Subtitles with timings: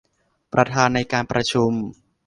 [0.53, 1.71] ประธานในการประชุม